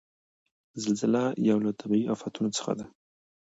زلزله 0.83 1.23
یو 1.49 1.57
له 1.65 1.71
طبعیي 1.81 2.05
آفتونو 2.13 2.49
څخه 2.57 2.71
ده. 2.79 2.85